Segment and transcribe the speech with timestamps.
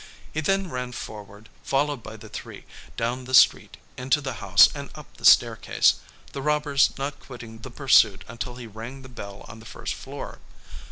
[0.33, 2.65] He then ran forward, followed by the three,
[2.97, 5.97] down the street, into the house, and up the staircase;
[6.31, 10.39] the robbers not quitting the pursuit until he rang the bell on the first floor.